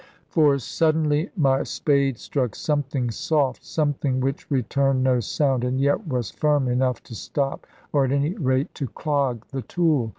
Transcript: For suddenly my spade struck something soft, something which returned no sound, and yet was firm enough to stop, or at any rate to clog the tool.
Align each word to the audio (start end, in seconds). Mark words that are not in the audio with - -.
For 0.29 0.57
suddenly 0.57 1.29
my 1.37 1.61
spade 1.61 2.17
struck 2.17 2.55
something 2.55 3.11
soft, 3.11 3.63
something 3.63 4.19
which 4.19 4.49
returned 4.49 5.03
no 5.03 5.19
sound, 5.19 5.63
and 5.63 5.79
yet 5.79 6.07
was 6.07 6.31
firm 6.31 6.67
enough 6.67 7.03
to 7.03 7.13
stop, 7.13 7.67
or 7.93 8.03
at 8.05 8.11
any 8.11 8.33
rate 8.35 8.73
to 8.73 8.87
clog 8.87 9.45
the 9.51 9.61
tool. 9.61 10.09